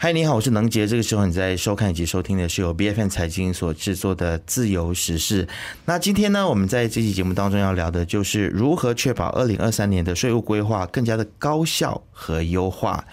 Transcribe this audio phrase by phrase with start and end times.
[0.00, 0.86] 嗨，你好，我是能杰。
[0.86, 5.44] 这个时候你在收看以及收听的是由 B F N 财经所制作的《自由时事》。
[5.86, 13.04] 那今天呢，我们在这期节目当中要聊的就是如何确保二零二三年的税务规划更加的高效和优化。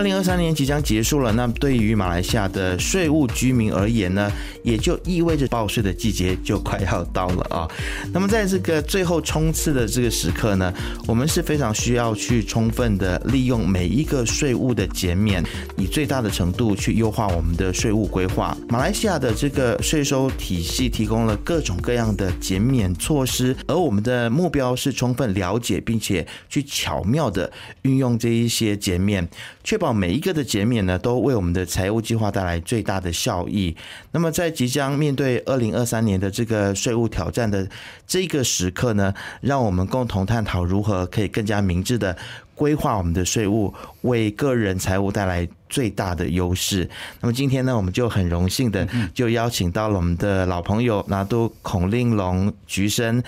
[0.00, 4.32] 二零二三年即将结束了，那对于马来西亚的税务居民而言呢，
[4.62, 7.68] 也就意味着报税的季节就快要到了啊。
[8.10, 10.72] 那么在这个最后冲刺的这个时刻呢，
[11.06, 15.44] 我们是非常需要去充分的利用每一个税务的减免，
[15.76, 18.56] 以最大的程度去优化我们的税务规划。
[18.70, 29.28] 马来西亚的这个税收体系提供了各种各样的减免措施，而我们的目标是充分了解并且去巧妙的运用这一些减免，
[29.62, 33.76] 确保每一个的减免呢，都为我们的财务计划带来最大的效益。
[34.12, 37.68] 那么，在即将面对二零二三年的这个税务挑战的
[38.06, 42.16] 这个时刻呢，让我们共同探讨如何可以更加明智的
[42.54, 46.88] 规划我们的税务，为个人财务带来最大的优势。
[47.20, 53.22] 那么今天呢，我们就很荣幸的就邀请到了我们的老朋友拿督孔令龙菊生。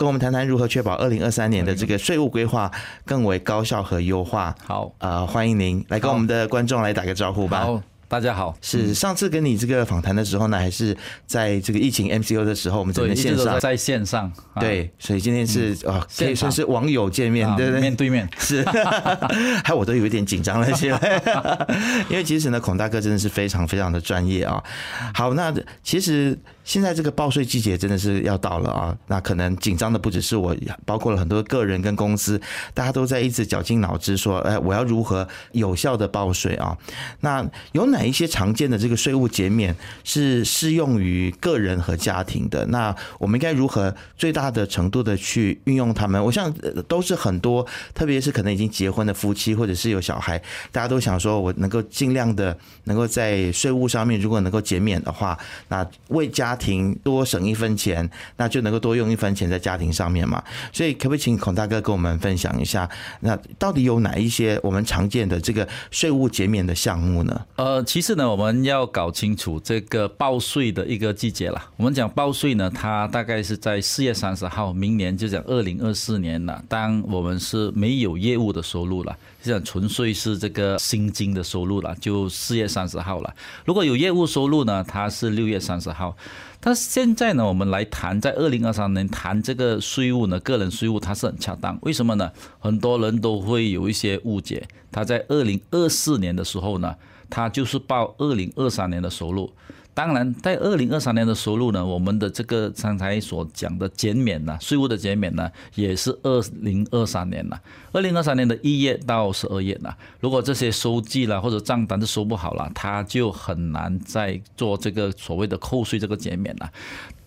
[0.00, 2.70] 跟我们谈谈如何确保二零二三年的这个税务规划
[3.04, 4.54] 更为高效和优化。
[4.66, 7.66] 好，呃，欢迎您来跟我们的观众来打个招呼吧。
[7.66, 8.56] 好，大家好。
[8.62, 14.32] 是上次跟你这个访谈的时候呢，还是在这个疫情 MCO 的时候，我们只能线上，在线上。
[14.58, 17.80] 对，所以今天是啊，可以说是网友见面，对不对？
[17.82, 18.64] 面对面 是，
[19.62, 21.22] 还我都有一点紧张了起来，
[22.08, 24.64] 因为其实呢，孔大哥真的是非常非常的专业啊。
[25.12, 26.38] 好，那其实。
[26.70, 28.96] 现在这个报税季节真的是要到了啊！
[29.08, 30.54] 那可能紧张的不只是我，
[30.86, 32.40] 包括了很多个人跟公司，
[32.72, 36.78] 大家都在一直绞尽脑汁说：“哎，我要如何有效的报税啊？”
[37.22, 42.64] 那有哪一些常见的这个税务减免是适用于个人和家庭的？
[42.66, 46.24] 那我们应该如何最大的程度的去运用他们？
[46.24, 46.54] 我想
[46.86, 50.40] 都是很多，特别是可能已经结婚的夫妻或者是有小孩，
[50.70, 55.36] 大家都想说我能够尽量的能够在税务上面，如果能够减免的话，
[55.66, 60.40] 那为家庭多省一分钱，那就能够多用一分钱在家庭上面嘛。
[60.72, 62.88] 所以，可不可以请孔大哥跟我们分享一下，
[63.20, 67.46] 那到底有哪一些我们常见的这个税务减免的项目呢？
[67.56, 71.70] 呃，其实呢，我们要搞清楚这个报税的一个季节了。
[71.78, 76.62] 我们讲报税呢，它大概是在四月三十号，明年就讲二零二四年了。
[76.68, 79.16] 当我们是没有业务的收入了。
[79.42, 83.34] 就讲纯粹是这个薪金的收入了，就四月三十号了。
[83.64, 86.14] 如果有业务收入呢，它是六月三十号。
[86.62, 91.78] 但现在呢，我们来谈在二零二三年谈这个税务呢，个人税务它是很恰当。
[91.80, 92.30] 为什么呢？
[92.58, 94.68] 很多人都会有一些误解。
[94.92, 96.94] 他在二零二四年的时候呢，
[97.30, 99.50] 他就是报二零二三年的收入。
[99.92, 107.60] 当然，在二零二三年的收入呢，我们的这个刚才所讲的减免呢，税务的减免呢，也是二零二三年了。
[107.92, 116.70] 二零二三年的一月到十二月呢，如果这些收据了或者账单都收不好了，他就很难再做这个所谓的扣税这个减免了。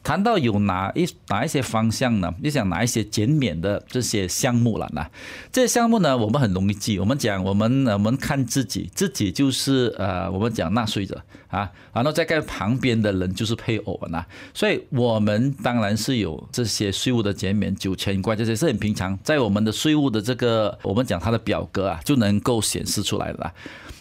[0.03, 2.33] 谈到有哪一哪一些方向呢？
[2.41, 5.05] 你想哪一些减免的这些项目了呢？
[5.49, 6.99] 这些项目呢，我们很容易记。
[6.99, 14.27] 我们讲，我们我们看自己，自己就是呃，我们讲纳税者啊，然后再看旁边的人就是配偶啊。
[14.53, 23.53] 所以我们当然是有这些税务的减免九千块，这些是很平常，在我们的税务的这个我们讲它的表格啊，就能够显示出来了。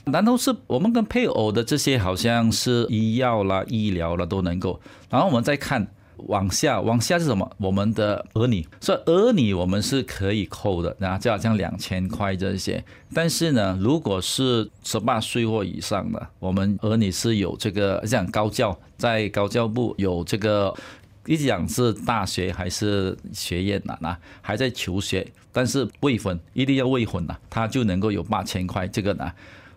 [0.05, 4.81] 然后是我们跟配偶的这些，好像是医药啦、医疗啦都能够。
[5.09, 5.87] 然后我们再看
[6.17, 7.49] 往下，往下是什么？
[7.59, 12.83] 我们的儿女，所以儿女我们是可以扣的，然后就好像两千块这些。
[13.15, 20.75] 但是呢，如果是十八岁或以上的，我们儿女是有这个像高教，在高教部有这个，
[21.27, 23.97] 一直讲是大学还是学院呐？
[24.01, 29.31] 那还在求学，但是未婚，一定要未婚呐，他就能够有八千块这个呢。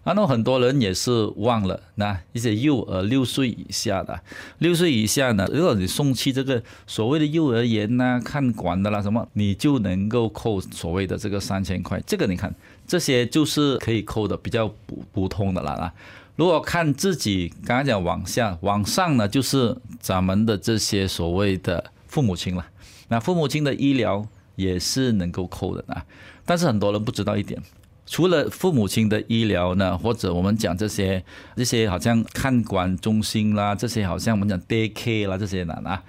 [0.05, 4.21] 然后很多人也是忘了，那一些幼儿六岁以下的，
[4.59, 12.00] 六岁以下呢，如果你送去这个所谓的幼儿园呐、看管的啦什么，你就能够扣所谓的这个三千块。
[12.06, 12.53] 这个你看，
[12.88, 15.91] 这些就是可以扣的比较普普通的了啊。
[16.35, 22.63] 如果看自己刚刚讲往下往上呢，就是咱们的这些所谓的父母亲了。
[23.07, 24.24] 那父母亲的医疗
[24.56, 26.06] 也是能够扣的啊，
[26.45, 27.59] 但是很多人不知道一点。
[28.06, 31.24] 除了父母亲的医疗呢，或者我们讲这些
[31.56, 36.04] 这些好像看管中心啦，这些好像我们讲 day care 啦这些呢啊，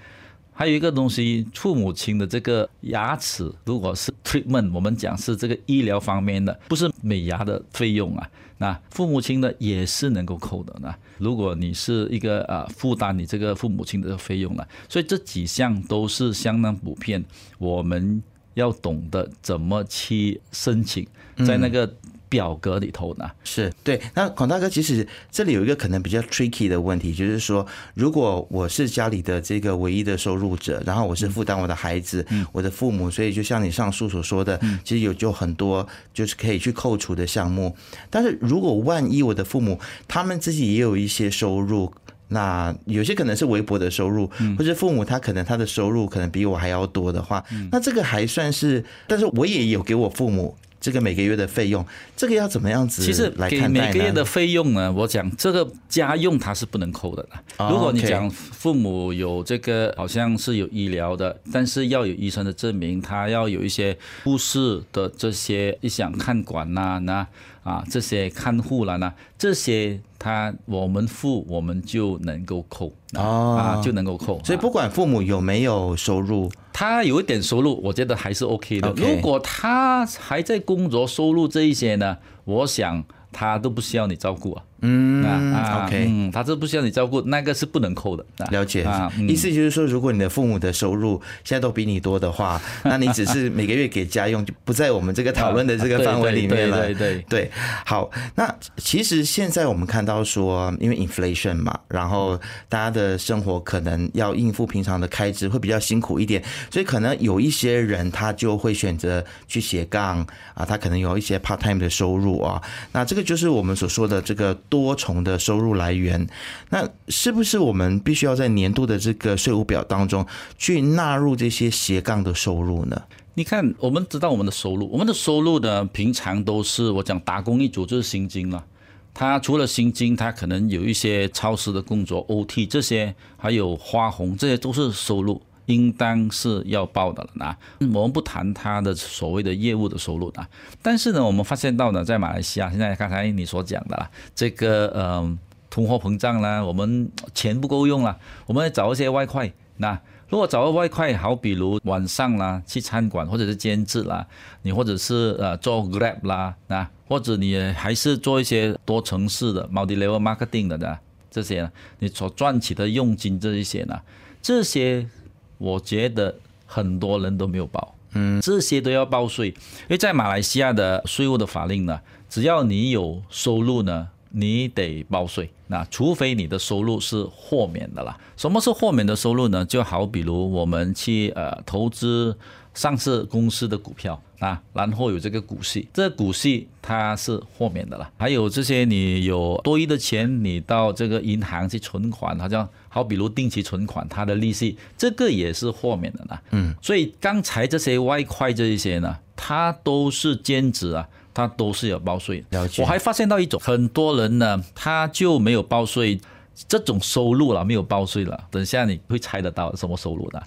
[0.53, 10.95] 还有一个东西，父母亲的这个牙齿，如果是 treatment，我们讲是这个医疗方面的，不是美牙的费用啊，那父母亲呢也是能够扣的呢。
[11.19, 17.25] 如果你是一个啊负担你这个父母亲的费用了，所以这几项都是相当普遍，
[17.59, 18.23] 我们
[18.53, 21.07] 要懂得怎么去申请，
[21.44, 21.93] 在那个。
[22.29, 24.03] 表格里头呢，是对。
[24.12, 37.75] 那孔大哥，其实这里有一个可能比较 tricky 的问题，就是说，如果我是家里的这个唯一的收入者，然后我是负担我的孩子、我的父母，所以就像你上述所说的，其实有就很多就是可以去扣除的项目。
[38.11, 39.79] 但是如果万一我的父母
[40.09, 41.94] 他们自己也有一些收入，
[42.27, 44.29] 那有些可能是微薄的收入，
[44.59, 50.56] 或者父母他可能他的收入可能比我还要多的话，那这个还算是，但是我也有给我父母。
[50.87, 51.85] 这个每个月的费用，
[52.17, 53.03] 这个要怎么样子？
[53.03, 57.29] 其实给每个月的费用呢，我讲这个家用它是不能扣的
[57.69, 67.27] 如果你讲父母有这个好像是有医疗的，但是要有医生的证明，他要有一些护士的这些你想看管呐，那
[67.67, 74.41] 啊这些看护了呢，这些他我们付我们就能够扣啊，就能够扣。
[74.45, 76.51] 所以不管父母有没有收入。
[76.79, 78.93] 他有一点收入，我觉得还是 OK 的。
[78.97, 83.03] 如果他还在工作，收入这一些呢，我想
[83.33, 84.62] 他都不需要你照顾啊。
[84.82, 88.25] 嗯啊，OK，嗯，他这不需要你照顾，那个是不能扣的。
[88.50, 96.84] 了解啊，意思就是说，如果你的父母的收入现在都比你多的话， 那你只是每个月给家用，就不在我们这个讨论的这个范围里面了。
[96.84, 97.50] 对对对，
[97.87, 102.38] 好，那其实现在我们看到说，因为 inflation 嘛，然后
[102.69, 110.20] 大家的生活可能要应付平常的开支会比较辛苦一点，所以可能有一些人他就会选择去斜杠
[110.52, 112.61] 啊，他可能有一些 part time 的收入啊，
[112.93, 114.55] 那这个就是我们所说的这个。
[114.69, 116.27] 多重的收入来源，
[116.71, 120.27] 那是不是我们必须要在年度的这个税务表当中
[120.59, 123.03] 去纳入这些斜杠的收入呢？
[123.35, 128.65] 你看，我们知道我们的收入，我们的收入呢，平常都是我讲打工一族就是薪金了。
[129.13, 135.41] 他除了薪金，他可能有一些超时的工作、OT 这些，还有花红，这些都是收入。
[135.67, 140.49] 应当是要报的了那我们不谈他的所谓的业务的收入啊，
[140.81, 148.17] 但是呢，我们发现到呢，在马来西亚现在刚才你所讲的啦，这个呃通货膨胀啦，我们钱不够用了，
[148.47, 149.53] 我们找一些外快。
[149.79, 154.25] 那如果找个外快，好比如晚上啦去餐馆或者是兼职啦，
[154.62, 160.99] 你或者是呃做 Grab 啦，那或者你还是做一些多城市的 multi-level marketing 的呢，
[161.29, 164.01] 这些你所赚取的佣金这一些呢，
[164.41, 165.09] 这些。
[165.58, 166.35] 我觉得
[166.67, 169.55] 很多人都没有报，嗯，这些都要报税，因
[169.91, 178.19] 为在马来西亚的税务的法令呢，只要你有收入呢，你得报税，那除非你的收入是豁免的啦。
[178.37, 179.64] 什么是豁免的收入呢？
[179.64, 182.37] 就好比如我们去呃投资。
[182.76, 188.08] 上市公司的股票啊，然后有这个股息，这股息它是豁免的了。
[188.19, 196.38] 还有这些你有多余的钱，你到这个银行去存款，好像好比如定期存款，它的利息这个也是豁免的呢。
[196.50, 202.44] 嗯，所以刚才这些外快这一些呢，它都是兼职啊，它都是有报税。
[202.50, 202.82] 了解。
[202.82, 206.20] 我还发现到一种，很多人呢，他就没有报税，
[206.69, 208.49] 这种收入了没有报税了。
[208.50, 210.43] 等下你会猜得到什么收入的？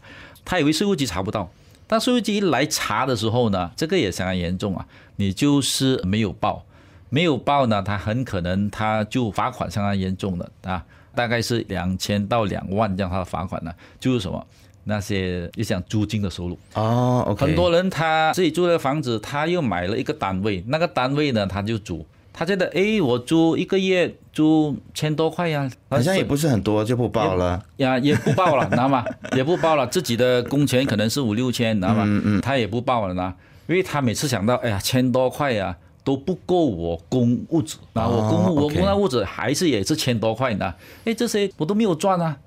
[0.46, 1.50] 他以为税务局查不到。
[1.90, 4.86] 当税务局一来查的时候呢，这个也相当严重啊！
[5.16, 6.64] 你就是没有报，
[7.10, 14.46] 没有报呢，他很可能他就罚款相当严重的啊，大概是两千到两万这样他的罚款呢，就是什么
[14.84, 22.06] 那些你想租金的收入哦，很多人他自己租的房子，他又买了一个单位，那个单位呢他就租。
[22.32, 29.04] 他觉得，哎，我租一个月租千多块呀，好像也不是很多，就不报了呀，也不报了，知道吗？
[29.36, 32.04] 也不报了，自己的工钱可能是五六千，知道吗？
[32.06, 33.34] 嗯嗯，他也不报了呢，
[33.68, 42.38] 因为他每次想到，哎呀，千多块呀都不够我供物质，那我供我供那物质还是也是千多块呢，哎，这些我都没有赚啊。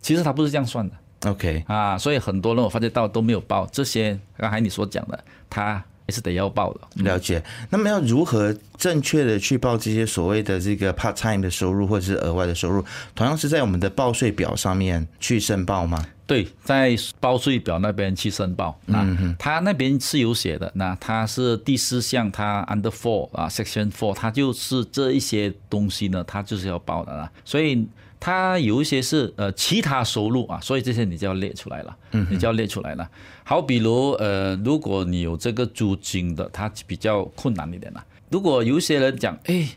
[0.00, 5.84] 其实他不是这样算的，OK 啊，所以很多人我发觉到都没有报这些，刚才你所讲的，他。
[6.08, 7.42] 也是得要报的，了解。
[7.68, 12.82] 那么要如何正确的去报这些所谓的这个 part time 的收入或者是额外的收入？
[13.14, 16.04] 同样是在我们的报税表上面去申报吗？
[16.26, 18.78] 对，在报税表那边去申报。
[18.86, 20.72] 嗯他那边是有写的。
[20.74, 27.30] 那他是第四项，他 under four 啊，section four，他就是这一些东西呢，他就是要报的啦。
[27.44, 27.86] 所以。
[28.20, 31.96] 它有一些是呃其他收入啊，所以这些你就要列出来了，
[32.30, 33.08] 你就要列出来了。
[33.44, 38.04] 好，比如呃，如果你有这个租金的，它比较困难一点了。
[38.30, 39.68] 如果有些人讲，哎，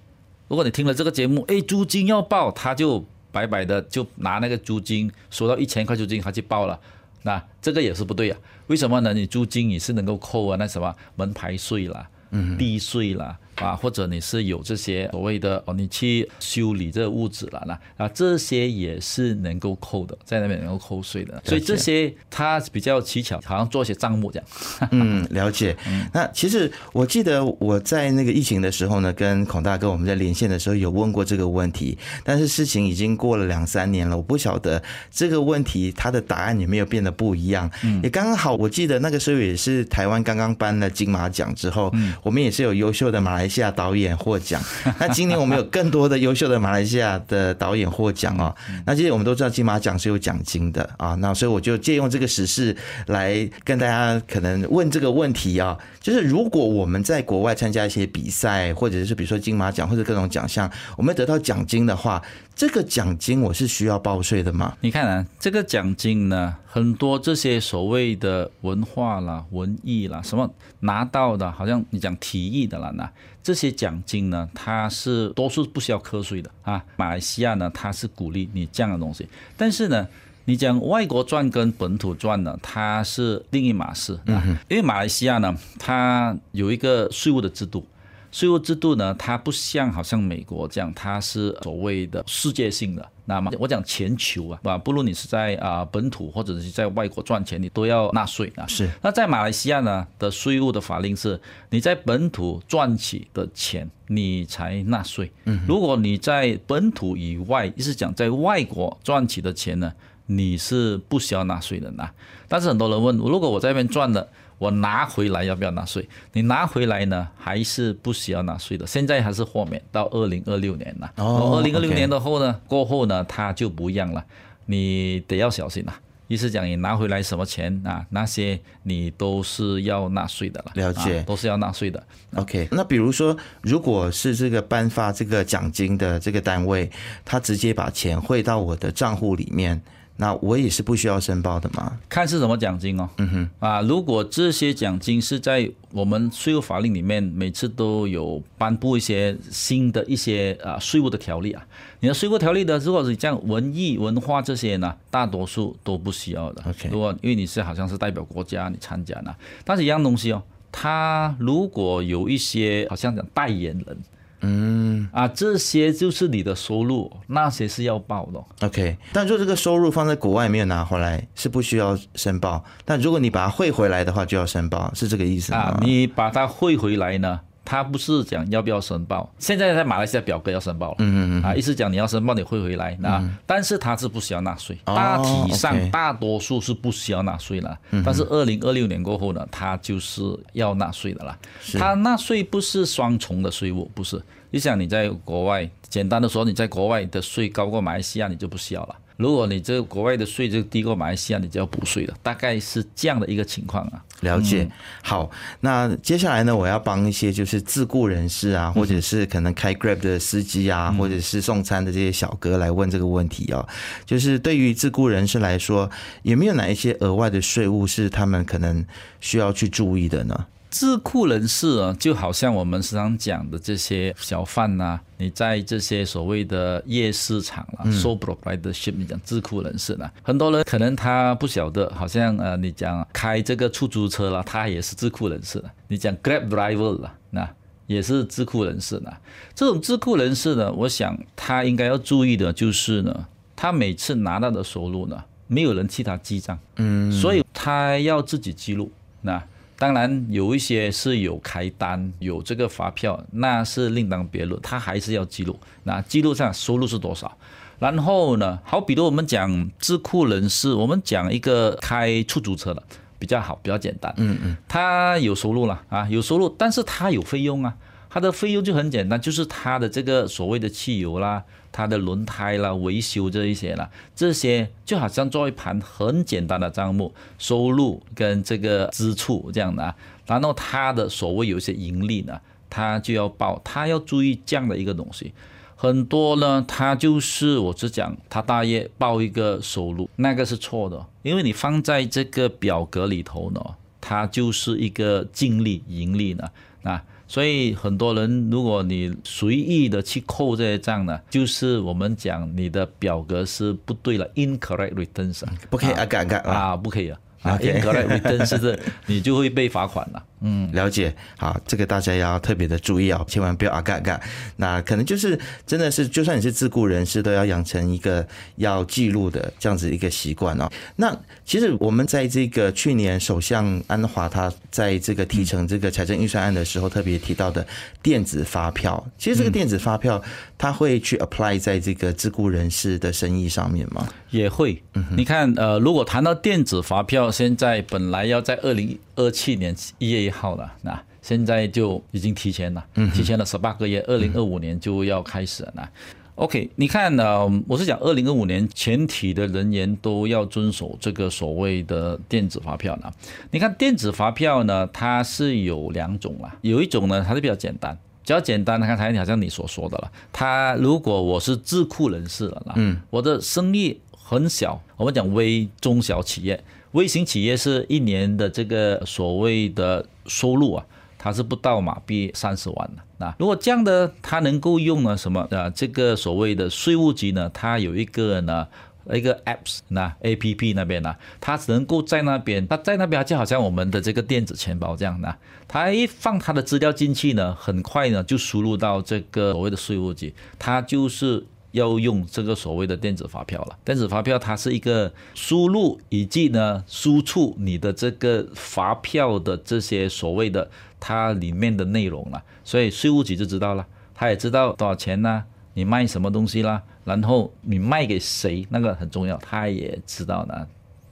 [0.47, 6.79] 如果你听了这个节目，哎，租金要报，他就白白的就拿那个租金，收到一千块租金，他去报了。
[7.23, 8.37] 那这个也是不对啊。
[8.67, 9.13] 为什么呢？
[9.13, 13.37] 你租金你是能够扣啊，那什么门牌税啦，嗯，地税啦。
[13.55, 24.47] 啊，或者你是有这些所谓的哦，你去修理这个屋子了，那啊这些也是能够扣的，在那边能够扣税的，所以这些它比较蹊跷，好像做一些账目这样。
[24.91, 25.75] 嗯，了解。
[26.13, 34.81] 那其实我记得我在那个疫情的时候呢，跟孔大哥我们在连线的时候有问过这个问题，但是事情已经过了两三年了，我不晓得
[35.11, 37.69] 这个问题它的答案有没有变得不一样。
[37.83, 43.50] 嗯，也刚刚好，我记得那个时候也是台湾刚刚颁了金马奖之后，嗯，我们也是有优秀的马来。
[43.51, 44.61] 下导演获奖，
[44.99, 48.55] 那今年我们有更多的优秀的马来西亚的导演获奖哦。
[48.85, 52.75] 那其实我们都知道金马奖是有奖金的啊，那所以我就借用这个时事
[53.07, 62.21] 来跟大家可能问这个问题啊，就是如果我们在国外参加一些比赛，或者是比如说金马奖或者各种奖项，我们得到奖金的话。
[62.53, 64.77] 这个奖金我是需要报税的吗？
[64.81, 70.47] 你看啊，这个奖金呢，很多这些所谓的文化啦、文艺啦，什么
[70.81, 76.83] 拿到的，好像你讲提议的啦，那这些奖金呢，它是多数不需要课税的啊。
[76.97, 79.27] 马来西亚呢，它是鼓励你这样的东西，
[79.57, 80.07] 但是呢，
[80.45, 84.43] 你讲外国赚跟本土赚呢，它是另一码事啊。
[84.67, 87.83] 因为马来西亚呢，它有一个税务的制度。
[88.31, 93.07] 税务制度呢，它不像好像美国这样，它是所谓的世界性的。
[93.25, 98.65] 那么我讲全球啊，啊，不论你是在啊本土或者是在外国赚钱，你都要纳税啊。
[98.67, 98.89] 是。
[99.01, 105.31] 那在马来西亚呢的税务的法令是，你在本土赚取的钱，你才纳税。
[105.45, 105.59] 嗯。
[105.67, 109.93] 如果你在本土以外，意思讲在外国赚取的钱呢，
[110.25, 112.09] 你是不需要纳税的呐。
[112.47, 114.29] 但是很多人问，如果我在那边赚的。
[114.61, 116.07] 我拿回来要不要纳税？
[116.33, 118.85] 你拿回来呢，还是不需要纳税的？
[118.85, 121.11] 现在还是豁免到二零二六年了。
[121.15, 124.23] 哦，二零二六年的后呢，过后呢，它就不一样了。
[124.67, 125.93] 你得要小心了。
[126.27, 128.05] 意思讲，你拿回来什么钱啊？
[128.11, 130.71] 那些你都是要纳税的了。
[130.75, 132.01] 了解，都是要纳税的。
[132.35, 136.87] OK，那比如说，如果是这个颁发这个奖金的这个单位，
[137.25, 139.81] 他直接把钱汇到我的账户里面。
[140.17, 141.97] 那我也是不需要申报的嘛？
[142.07, 143.09] 看是什么奖金哦。
[143.17, 143.49] 嗯哼。
[143.59, 151.65] 啊，如果这些奖金是在我们税务法令里面，每次都有颁布一些新的一些啊税务的条例啊。
[152.01, 156.61] 你的税务条例的，如果是这样文艺文化这些呢，大多数都不需要的。
[156.69, 156.89] OK。
[156.91, 159.33] 如果因为你是好像是代表国家你参加呢，
[159.65, 163.97] 但是一样东西哦，他如果有一些好像讲代言人。
[164.41, 168.67] 嗯啊，这些就是你的收入，那些是要报的。
[168.67, 172.63] OK，但如果这个收入放在国外没有拿回来，是不需要申报。
[172.85, 175.59] 但如果你把它汇回来的话，就要申报，是这个意思吗？
[175.59, 177.39] 啊，你把它汇回来呢？
[177.63, 180.95] 他不是讲要不要申报，现在在马来西亚表哥要申报了。
[180.99, 181.43] 嗯嗯嗯。
[181.43, 187.77] 啊，意思讲你要申报，你会回来啊，但是他是不需要纳税，大体上大多数是不需要纳税了。
[188.03, 190.21] 但是二零二六年过后呢，他就是
[190.53, 191.37] 要纳税的啦。
[191.73, 194.21] 他纳税不是双重的税务，不是。
[194.53, 198.95] 你想你在国外，简单的说，你在国外的税高过马来西亚，你就不需要了。
[199.17, 204.03] 如果你这个国外的税就低过马来西亚，你就要补税了，大概是这样的一个情况啊。
[204.21, 204.69] 了解。
[205.01, 205.29] 好，
[205.61, 213.67] 那接下来呢，我要帮一些就是自雇人士啊，或者是可能开 Grab 的司机啊，或者是送餐的这些小哥来问这个问题哦，
[214.05, 215.89] 就是对于自雇人士来说，
[216.21, 218.85] 有没有哪一些额外的税务是他们可能
[219.19, 220.45] 需要去注意的呢？
[220.71, 235.69] 智库人士啊，就好像我们时常讲的这些小贩呐，你在这些所谓的夜市场啦，so proprietorship，你讲智库人士呢，很多人可能他不晓得，好像呃，你讲开这个出租车啦，他也是智库人士了。
[235.89, 237.47] 你讲 Grab driver 了，那
[237.85, 239.11] 也是智库人士呢。
[239.53, 243.25] 这种智库人士呢，我想他应该要注意的就是呢，
[243.57, 248.89] 他每次拿到的收入呢，没有人替他记账，嗯，所以他要自己记录
[249.21, 249.43] 那。
[249.81, 255.59] 当然有一些是有开单有这个发票，那是另当别论，他还是要记录。
[255.81, 257.35] 那记录上收入是多少？
[257.79, 262.83] 然后呢，好，比如我们讲智库人士，我们讲一个开出租车的
[263.17, 264.13] 比较好，比较简单。
[264.17, 267.75] 嗯嗯，他有收入了啊，有收入，但是他有费用啊。
[268.13, 271.41] 它的费用就很简单，就是它的这个所谓的汽油啦，
[271.71, 279.95] 它的轮胎啦，维修这一些啦，这些就好像做一盘很简单的账目，收入跟这个支出这样的啊。
[280.25, 282.37] 然后它的所谓有一些盈利呢，
[282.69, 285.31] 它就要报，它要注意这样的一个东西。
[285.77, 293.61] 很多呢，它就是我只讲，它大约报一个收入，那个是错的，因为你放在这个表格里头呢，
[294.01, 296.49] 它就是一个净利盈利呢，
[296.83, 297.01] 啊。
[297.31, 307.17] 所以很多人，如果你随意的去扣这些账呢，就是我们讲你的表格是不对了，incorrect returns，不可以啊，改改啊，啊，不可以啊。
[307.43, 310.21] 啊，incorrect returns 是你就会被罚款了。
[310.41, 311.13] 嗯，了解。
[311.37, 314.19] 好，这个大家要特别的注意啊，千万不要啊嘎嘎。
[314.57, 320.69] 那可能就是真的是，就算你是自雇人士，都要养成一个要记录的这样子一个习惯哦。
[320.95, 327.65] 那其实我们在这个去年首相安华他在这个提成这个财政预算案的时候，特别提到的
[328.01, 330.21] 电子发票，其实这个电子发票
[330.57, 334.07] 他会去 apply 在这个自雇人士的生意上面吗？
[334.31, 334.81] 也会。
[335.15, 345.73] 你看，呃，如果谈到电子发票，现在本来要在二零二七年一月一号了，那现在就已经提前了，提前了十八个月，二零二五年就要开始了。
[345.75, 345.89] 那
[346.35, 347.45] OK，你看呢？
[347.67, 353.11] 我是讲二零二五年全体的人员都要遵守这个所谓的电子发票呢。
[353.51, 358.79] 你看电子发票呢，它是有两种啦，有一种呢，它是比较简单，比较简单。
[358.79, 366.63] 刚才好像你所说的了，它如果我是智库人士了啦，嗯，我的生意很小，我们讲微中小企业。
[366.91, 370.85] 微型企业是一年的这个所谓的收入啊，
[371.17, 373.01] 它是不到马币三十万的。
[373.17, 375.69] 那如果这样的，它能够用了什么啊？
[375.69, 378.67] 这个所谓的税务局呢，它有一个呢
[379.11, 385.33] 一个 apps 那 A P P 那边呢，它只能够在那边，它在那边就好像我们的这个电子钱包这样的，
[385.67, 391.45] 它一放它的资料进去呢，很快呢就输入到这个所谓的税务局，它就是。
[391.71, 393.77] 要用这个所谓的电子发票了。
[393.83, 405.43] 电子发票它是一个输入以及呢输出你的这个发票的这些所谓的它里面的内容了，所以税务局就知道了，他也知道多少钱呢？
[405.73, 406.83] 你卖什么东西啦？
[407.05, 408.67] 然后你卖给谁？
[408.69, 410.67] 那个很重要，他也知道呢。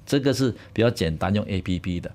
[0.06, 2.12] 这个是比较简单用 A P P 的。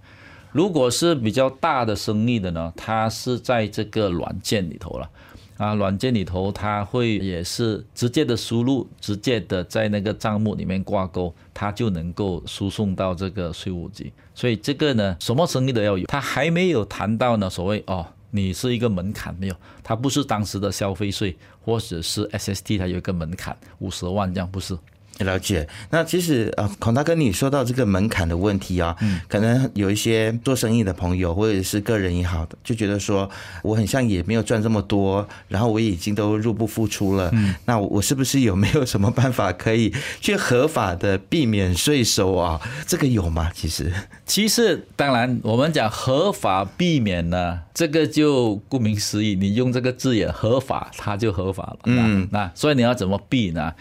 [0.53, 5.11] 如果是比较大的生意的呢，它是在这个软件里头了。
[5.57, 14.13] 啊，软件里头它会也是直接的输入，直接的在那个账目里面挂钩，它就能够输送到这个税务局。
[14.35, 16.07] 所以这个呢，什么生意都要有。
[16.07, 19.55] 它还没有谈到呢，所谓哦，你是一个门槛没有？
[19.83, 24.77] 它不是当时的消费税，或者是 SST，它有一个门槛五十万这样，不是。
[25.19, 33.31] 了解，那其实啊，孔大哥，你说到这个门槛的问题啊，嗯，可能有一些做生意的朋友或者是个人也好，就觉得说
[33.63, 42.61] 我很像也没有赚这么多，然后我已经都入不敷出了，嗯，那我是不是有没有什么办法可以去合法的避免税收啊？
[42.87, 43.51] 这个有吗？
[43.55, 43.93] 其实，
[44.27, 53.73] 其实当然，我们讲合法避免呢，这个就顾名思义，你用这个字眼合法，它就合法了，嗯，那所以你要怎么避呢？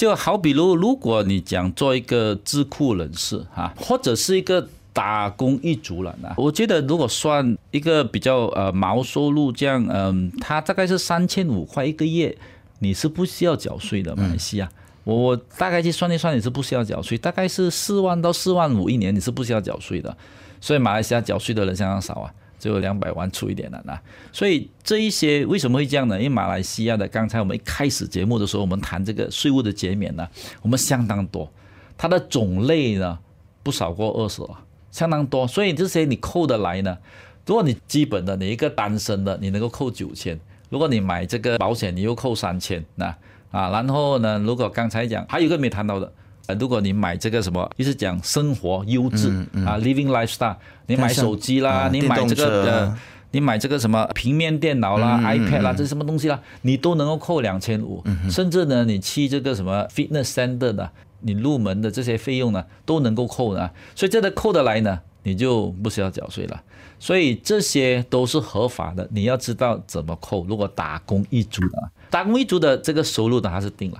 [0.00, 12.34] 就好比如，如果你讲做一个智库人士哈，或者是一个打工一族了呢，我觉得如果算一个比较呃毛收入这样，嗯，他大概是三千五块一个月，
[12.78, 14.16] 你是不需要缴税的。
[14.16, 14.70] 马来西亚，
[15.04, 20.16] 我我大概去算一算，你是不需要缴税，大概是四万到四万五一年，你是不需要缴税的。
[20.62, 22.32] 所以马来西亚缴税的人相当少啊。
[22.60, 23.98] 只有两百万出一点了，那
[24.30, 26.16] 所以这一些为什么会这样呢？
[26.18, 30.28] 因为马来西亚的刚才我们一开始节目的时候，我们谈这个税务的减免呢，
[30.60, 31.50] 我们相当多，
[31.96, 33.18] 它的种类呢
[33.62, 34.42] 不少过二十，
[34.90, 35.48] 相当多。
[35.48, 36.98] 所以这些你扣得来呢？
[37.46, 40.36] 如果你基本的你一个单身的，你能够扣九千；
[40.68, 43.06] 如果你买这个保险，你又扣三千，那
[43.50, 46.12] 啊，然后呢，如果刚才讲还有一个没谈到的。
[46.54, 49.28] 如果你买这个什么，就是讲生活优质
[49.64, 52.98] 啊，living lifestyle，你买手机啦，你买这个呃，
[53.32, 66.62] 你买这个什么平面电脑啦，iPad 啦，这什么东西啦，你都能够扣两千五，甚至呢，你去这个什么 fitness center 的，你入门的这些费用呢，都能够扣的，所以这个扣得来呢，你就不需要缴税了，
[66.98, 70.44] 所以这些都是合法的，你要知道怎么扣。
[70.46, 73.98] 如果打工一族的，打工一族的这个收入呢，它是定了。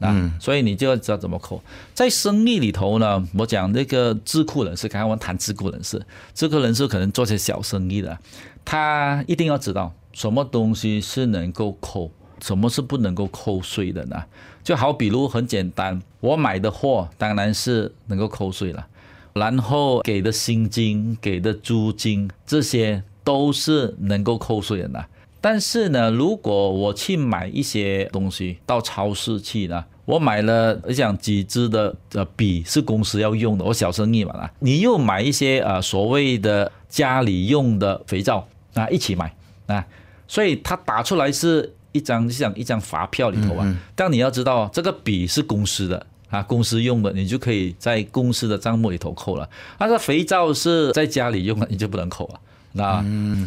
[0.00, 1.62] 啊，所以你就要知道怎么扣。
[1.94, 8.18] 在生意里头呢，我讲那个智库人士，刚刚我们谈智库人士，智库人士可能做些小生意的，
[8.64, 12.10] 他一定要知道什么东西是能够扣，
[12.42, 14.24] 什么是不能够扣税的呢？
[14.64, 18.86] 就好比如很简单，我买的货当然是能够扣税了，
[19.34, 25.04] 然后给的薪金、给的租金，这些都是能够扣税的呢。
[25.42, 39.32] 但是呢，如果我去买一些东西到超市去呢，我买了我想几支的呃笔是公司要用的，我小生意嘛啦，你又买一些呃所谓的家里用的肥皂啊一起买
[39.66, 39.86] 啊，
[40.26, 52.40] 所以它打出来是一张像一张发票里头啊，但你要知道这个笔是公司的啊，公司用的，你就可以在公司的账目里头扣了，那个肥皂是在家里用的，你就不能扣了。
[52.72, 53.04] 那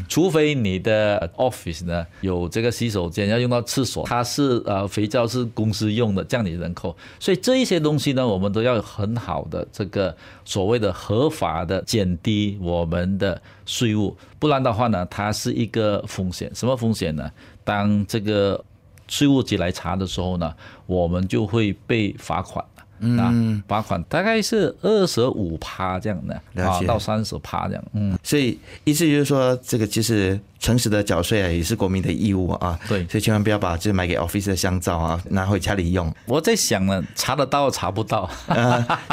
[0.10, 6.96] 除非你的 office 呢有这个洗手间要用到厕所，它是呃肥皂是公司用的，这样你能扣。
[7.20, 16.52] 所以这一些东西呢，我们都要有很好的这个所谓的合法的减低我们的税务，不然的话呢，它是一个风险。
[16.54, 17.32] 什么风险呢？
[17.64, 18.62] 当这个
[19.08, 20.54] 税务局来查的时候呢，
[20.86, 22.64] 我们就会被罚款。
[23.00, 27.84] 嗯，罚款大概是二十五趴这样的，啊，到三十趴这样。
[27.94, 32.80] 嗯，所以意思就是说，这个其实诚实的缴税啊，也是国民的义务啊。
[32.88, 36.14] 对，所以千万不要把就是买给 office 的香皂啊拿回家里用。
[36.26, 38.30] 我在想呢，查得到查不到？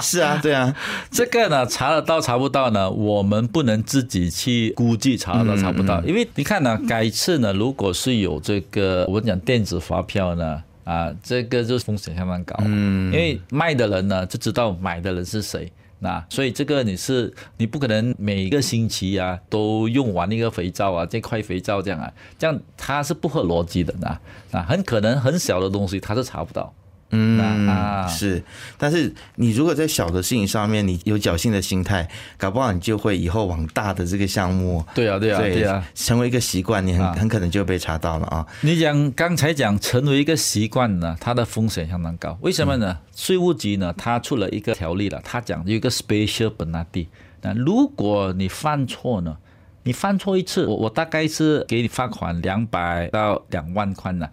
[0.00, 0.72] 是啊，对啊，
[1.10, 2.88] 这个呢，查得到查不到呢？
[2.88, 10.62] 我们不能自己去估计查得到查不到，因为你看呢，改次呢，如果是有这个我们讲电子发票呢。
[10.90, 23.94] 啊，这个就是风险相当高，嗯，因为卖的人呢就知道买的人是谁，那所以这个你是你不可能每个星期啊都用完一个肥皂啊这块肥皂这样啊，这样它是不合逻辑的。
[24.00, 26.74] 那那很可能很小的东西它是查不到。
[27.10, 28.06] 嗯啊。
[28.06, 28.42] 是，
[28.76, 38.46] 但是你如果在小的事情上面，你有侥幸的心态，搞不好你就会以后往大的这个项目，对啊对啊对啊，成为一个习惯，你很很可能就被查到了啊。
[38.62, 42.98] 你讲刚才讲成为一个习惯呢，它的风险相当高，为什么呢？
[43.14, 47.06] 税务局呢，它出了一个条例了，它讲有一个 special penalty，
[47.42, 49.36] 那如果你犯错呢，
[49.82, 54.28] 你犯错一次，我我大概是给你罚款两百到两万块呢。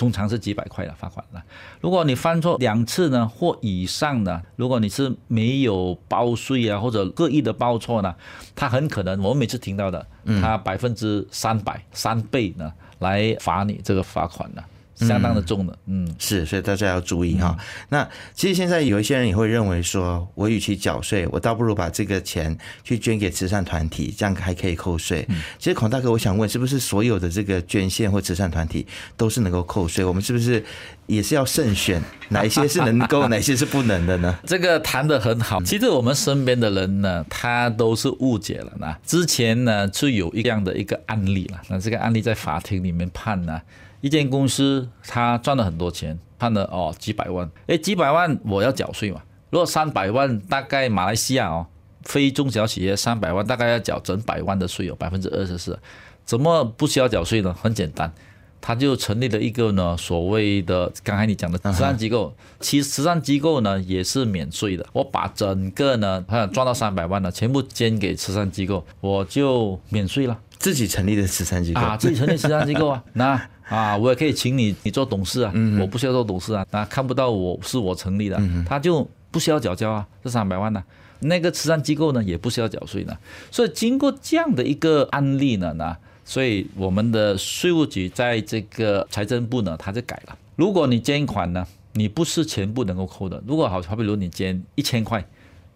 [0.00, 1.44] 通常是几百块的罚款了。
[1.78, 8.14] 如果你犯错两次呢或以上呢，如果你是没有报税啊或者恶意的报错呢，
[8.56, 10.06] 他很可能我们每次听到的，
[10.40, 14.62] 他百分之三百三倍呢来罚你这个罚款呢。
[15.00, 17.56] 相当的重的，嗯，是，所以大家要注意哈。
[17.88, 25.26] 那其实现在有一些人也会认为说，我与其缴税，我倒不如把这个钱去捐给慈善团体，这样还可以扣税。
[25.58, 28.86] 其实孔大哥，我想问，是不是所有的这个捐献或慈善团体
[29.16, 30.04] 都是能够扣税？
[30.04, 30.62] 我们是不是
[31.06, 34.38] 也是要慎选哪一些是能够， 哪些是不能的呢？
[34.44, 35.62] 这个谈的很好。
[35.62, 38.94] 其实我们身边的人呢，他都是误解了呢。
[39.04, 41.60] 之前呢，就有一样的一个案例了。
[41.68, 43.60] 那这个案例在法庭里面判呢。
[44.00, 49.20] 一间公司，他赚了很多钱，判了哦几百万，哎几百万我要缴税嘛。
[49.50, 51.66] 如果三百万，大概马来西亚哦，
[52.02, 55.78] 非中小企业三百万大概要缴整百万的税哦，百分之二十四，
[56.24, 57.52] 怎么不需要缴税呢？
[57.60, 58.12] 很简单，
[58.60, 70.38] 他就成立了一个呢所谓的刚才你讲的慈善机构，其实慈善机构呢也是免税的，我把整个呢他想赚到三百万呢全部捐给慈善机构，我就免税了。
[70.58, 71.80] 自己成立的慈善机构。
[71.80, 78.36] 啊，自己成立慈善机构啊， 那啊，我也可以请你，你做董事啊，我不需要做董事啊，那看不到我是我成立的，
[78.68, 80.82] 他就不需要缴交啊，这三百万呢，
[81.20, 83.16] 那个慈善机构呢也不需要缴税呢，
[83.50, 95.24] 所以经过这样的一个案例呢，那所以我们的税务局在这个财政部呢，他就改了，如果你捐款呢，你不是全部能够扣的，如果好，好比如你捐一千块，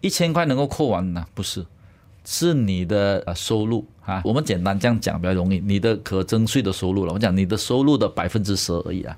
[0.01, 1.65] 一千块能够扣完呢，不是。
[2.25, 7.13] 是你的呃收入啊，我们简单这样讲比较容易，你的可征税的收入了。
[7.13, 9.15] 我讲你的收入的百分之十而已啊。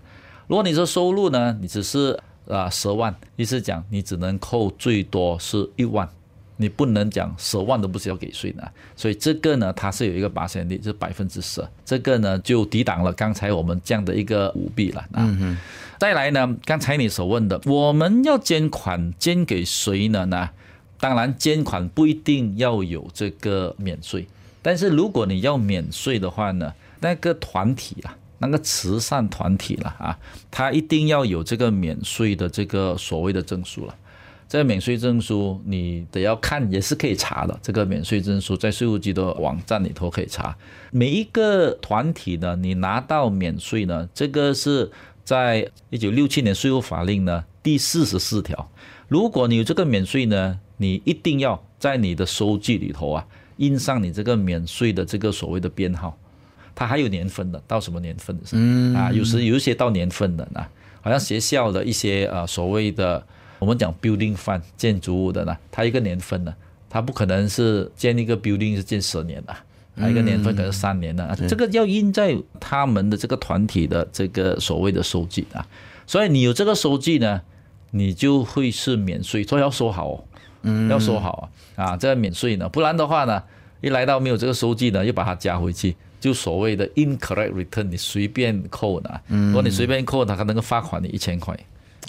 [0.48, 6.08] 如果你说收入呢，你只是啊十万，意思讲你只能扣最多是一万，
[6.58, 8.63] 你不能讲十万都不需要给税呢。
[8.96, 15.02] 所以这个呢，它是有一个八险率，是百分之十，这个呢就抵挡了刚才我们这样的一个舞弊了。
[15.13, 15.58] 啊嗯。
[15.98, 20.26] 再来呢，刚才你所问的，我们要捐款捐给谁呢？
[20.26, 20.50] 呢？
[20.99, 24.27] 当然，捐款不一定要有这个免税，
[24.63, 30.17] 但是如果你要免税的话呢，那个团体啊，那个慈善团体了啊，
[30.49, 33.95] 他一定要有这个免税的这个所谓的证书了。
[34.49, 37.60] 这个免税证书你得要看，也是可以查的。
[37.62, 40.57] 这个免税证书在税务局的网站里头可以查。
[40.89, 44.89] 每一个团体呢，你拿到免税呢，这个是
[45.23, 48.71] 在一九六七年税务法令呢第四十四条。
[49.07, 50.60] 如果你有这个免税呢？
[50.77, 53.25] 你一定要在你的收据里头啊
[53.57, 56.15] 印上你这个免税的这个所谓的编号，
[56.75, 58.43] 它还有年份的，到什么年份的？
[58.51, 60.63] 嗯啊，有时有一些到年份的呢，
[61.01, 63.25] 好像学校的一些呃所谓的
[63.57, 66.53] 我们讲 building fund 建筑物的呢，它一个年份呢，
[66.87, 69.55] 它不可能是建一个 building 是建十年的，
[69.95, 75.65] 还一个年份可能三年的，这个要印在他们的这个团体的这个所谓的收据啊，
[76.05, 77.41] 所以你有这个收据呢，
[77.89, 80.23] 你就会是免税，所以要收好。
[80.67, 83.41] 嗯，要收好啊，啊，这个免税呢，不然的话呢，
[83.82, 91.58] 一来到没有这个收据呢，又把它加回去，就所谓的 incorrect return，你随便扣的，如果你随便扣，他可能够罚款你一千块。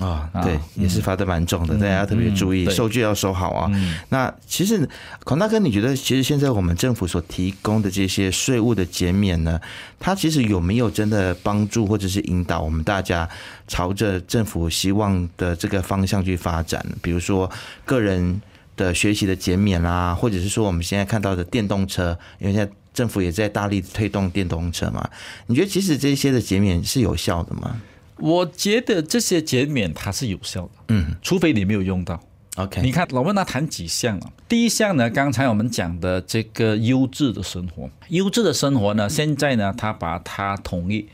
[0.00, 3.68] 啊，对，也是罚的蛮重的，大家要特别注意，收据要收好啊。
[4.10, 4.88] 那其实
[5.24, 9.60] 孔大哥，你觉得其实现在我们政府所提供的这些税务的减免呢，
[9.98, 13.28] 它其实有没有真的帮助或者是引导我们大家
[13.66, 16.86] 朝着政府希望的这个方向去发展？
[17.02, 17.50] 比如说
[17.84, 18.40] 个人
[18.78, 22.72] 的学习的减免啦，或者是说我们现在看到的电动车，因为现在。
[22.94, 25.08] 政府也在大力推动电动车嘛？
[25.46, 27.80] 你觉得其实这些的减免是有效的吗？
[28.16, 32.20] 我觉得这些减免它是有效的，嗯，除非你没有用到。
[32.56, 34.32] OK，你看老问他谈几项啊？
[34.48, 41.06] 第一项呢，刚才我们讲的这个优质的生活，优质的生活呢，现在呢，他把它统一，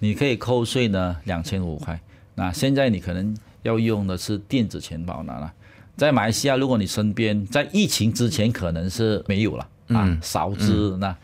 [0.00, 1.98] 你可以扣税呢两千五块。
[2.34, 5.50] 那现在你可能要用的是电子钱包拿了，
[6.00, 9.68] 在马来西亚，如果你身边在疫情之前可能是没有了。
[9.88, 11.14] 啊，少之那，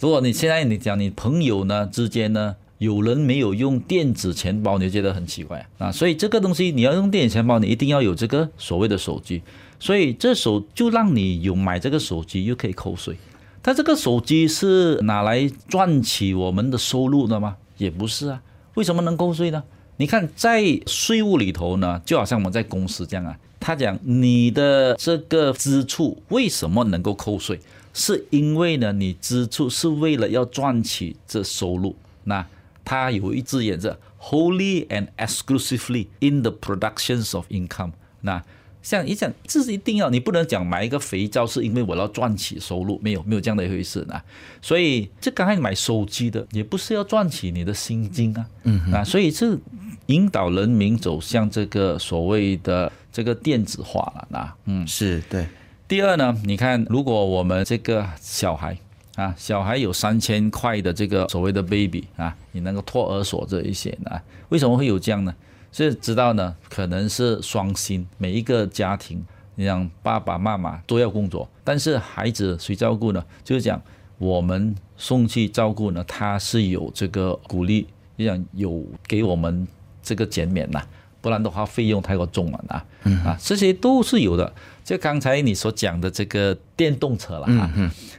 [0.00, 5.92] 如果你现在你讲你朋友呢之间呢，有人没有用电子钱包，你就觉得很奇怪啊。
[5.92, 9.40] 所以这个东西你要用电子钱包，你一定要有这个所谓的手机。
[9.78, 13.16] 所以这手就让你有买这个手机又可以扣税。
[13.62, 17.56] 它这个手机是拿来赚取我们的收入的吗？
[17.76, 18.42] 也不是啊。
[18.74, 19.62] 为什么能扣税呢？
[19.96, 27.58] 你看在税务里头呢，就好像我们在公司这样啊，他讲你的这个支出为什么能够扣税？
[27.94, 31.96] 是因为呢，你支出是为了要赚取这收入。
[32.24, 32.46] 那
[32.84, 37.92] 他有一只眼是 wholly and exclusively in the productions of income。
[38.20, 38.44] 那
[38.84, 44.22] 像你讲，这是一定要，你不能讲买一个肥皂是因为我要赚取收入，没有没有这样的一回事啊。
[44.60, 48.46] 所以这刚才买手机的也不是要赚取你的薪金啊。
[48.64, 49.58] 嗯啊，所以是
[50.06, 54.28] 引导人民走向这个所谓的这个电子化了。
[54.28, 55.46] 那嗯，是对。
[55.88, 58.76] 第二呢，你看，如果我们这个小孩
[59.14, 64.20] 啊，小孩有三千块的这个所谓的 baby 啊，你能够托儿所这一些啊？
[64.50, 65.34] 为什么会有这样呢？
[65.74, 69.24] 是知道呢，可能是双薪，每一个家庭，
[69.56, 73.24] 你讲爸爸妈妈都要工作，但是孩子谁照顾呢？
[73.42, 73.80] 就是讲
[74.18, 79.66] 我们送去照顾呢，他是有这个鼓励，你讲有给我们
[80.02, 80.80] 这个减免呐。
[81.20, 82.84] 不然的话，费用太过重了啊！
[83.24, 84.52] 啊，这些都是有的。
[84.84, 87.72] 就刚才你所讲的这个电动车了啊，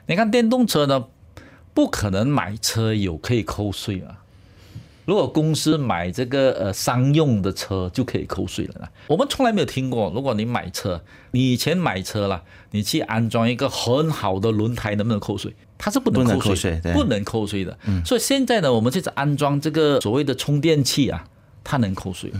[0.07, 1.05] 你看电动车呢，
[1.71, 4.24] 不可能买车有可以扣税啊。
[5.05, 8.89] 如果公司买这个呃商用的车就可以扣税了。
[9.07, 15.53] 我们从来没有听过，如果你买车，你以前买车了，你去安装一个很好的轮胎，能不能扣税？
[15.77, 17.77] 它是不能扣税，不能扣税的。
[18.05, 21.25] 所以现在呢，我们就是安装这个所谓的充电器啊。
[21.67, 22.31] 它能扣税，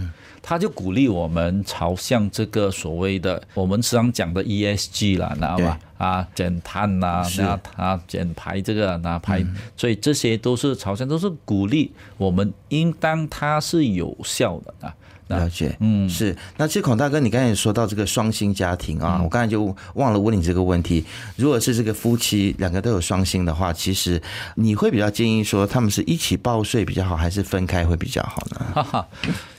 [0.47, 5.79] 他就鼓励我们朝向这个所谓的我们时常讲的 ESG 了，知道吧？
[5.97, 9.43] 啊，减碳呐，那啊减排这个拿排，
[9.75, 14.93] 所以这些都是朝向都是鼓励我们，应当它是有效的啊。
[15.27, 16.37] 了解，嗯，是。
[16.55, 21.03] 那其实孔大哥，你刚才也说到这个双薪家庭啊，我刚才就忘了问你这个问题。
[21.35, 24.21] 如果是这个夫妻两个都有双薪的话，其实
[24.53, 28.67] 你会比较建议说他们是一起报税比较好，还是分开会比较好呢？
[28.75, 29.07] 哈哈，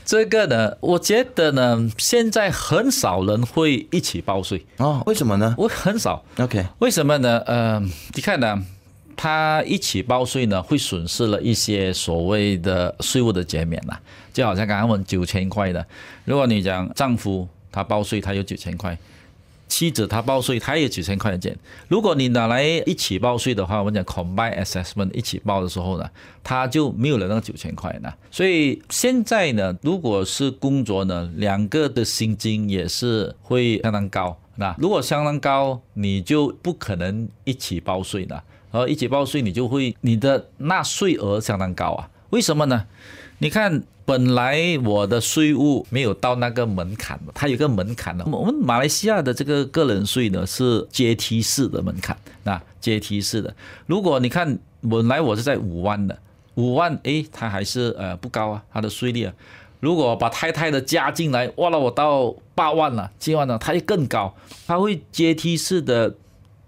[0.07, 5.03] 这个呢，我觉得呢，现在很少人会一起报税哦。
[5.05, 5.55] 为什么呢？
[5.59, 6.25] 我很少。
[6.39, 7.43] OK，为什么呢？
[7.45, 7.81] 呃，
[8.15, 8.65] 你看呢？
[9.19, 13.97] 他一起报税呢，会损失了一些所谓的税务的减免呐，
[14.33, 15.85] 就好像刚刚问九千块的，
[16.27, 18.97] 如果你讲丈夫他报税，他有九千块，
[19.69, 21.57] 妻子他报税，他也九千块钱。
[21.89, 26.09] 如果你拿来一起报税的话，我们讲 combine assessment 一起报的时候呢，
[26.43, 28.13] 他就没有了那个九千块呢。
[28.31, 34.37] 所以现在呢，如果是工作呢，两个的薪金也是会相当高。
[34.57, 38.35] 那如果相当高，你就不可能一起报税的。
[38.71, 42.09] 然后一起报税，你就会你的纳税额相当高啊？
[42.37, 42.85] 为什么呢？
[43.39, 48.27] 你看，本来我的税务没有到那个门槛，它有个门槛的。
[48.27, 53.57] 我们马来西亚的这个个人税呢是阶梯式的门槛，那阶梯式的。
[53.87, 56.19] 如果你看本来我是在五万的，
[56.57, 59.33] 五万诶，它还是呃不高啊，它的税率啊。
[59.81, 64.35] 如果把太太的加进来，哇了，我到八万了，七万了，它就更高，
[64.67, 66.15] 它会阶梯式的。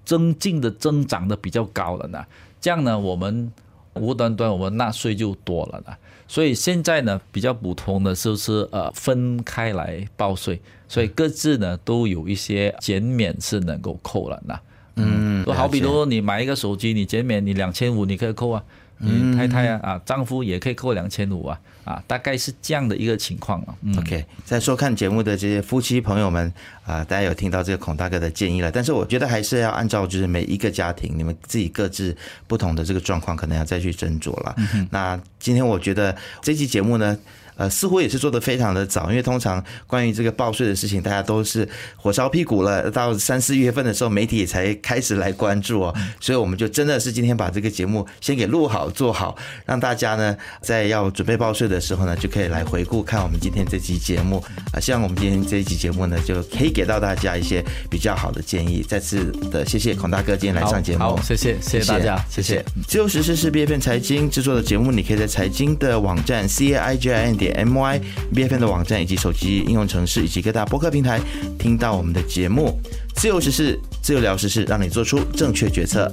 [0.09, 2.25] 增进的增长的比较高了呢，
[2.63, 3.53] 这样呢，我们
[3.99, 5.93] 无端端我们纳税就多了呢，
[6.27, 14.59] 所以现在呢比较普通的就是呃分开来报税，所以各自呢都有一些减免是能够扣了呢。
[14.97, 18.63] 嗯，好比如你买一个手机，你减免你两千五，你可以扣啊。
[18.99, 23.75] 你太太啊啊，丈夫也可以扣两千五啊啊，大概是这样的一个情况啊。
[23.99, 26.53] OK，在收看节目的这些夫妻朋友们
[26.85, 34.57] 啊，大家有听到这个孔大哥的建议了，但是我觉得还是要按照就是每一个家庭，你们自己各自不同的这个状况，可能要再去斟酌了。
[34.91, 37.19] 那今天我觉得这期节目呢。
[37.59, 45.95] 呃，似乎也是做的非常的早，因为通常关于这个报税的事情，大家都是火烧屁股了，到三四月份的时候，媒体也才开始来关注哦。
[46.21, 54.43] 所以我们就真的是今天把这个节目先给录好做好，让大家呢在要准备报税的时候呢，就可以来回顾看我们今天这期节目
[54.73, 54.79] 啊。
[54.79, 58.85] 希望我们今天这一期节目呢，就可以给到大家一些比较好的建议。
[58.89, 62.65] 再次的谢谢孔大哥今天来上节目，好，谢谢谢谢大家，谢谢。
[62.87, 68.01] 自由时事是 B F N 财经制作的节目，你可以在财经的网站 C A I G I N 点 m y
[68.35, 71.21] B F N 的网站以及手机应用程式以及各大播客平台
[71.59, 72.79] 听到我们的节目。
[73.15, 76.13] 自由时事，自由聊时事，让你做出正确决策。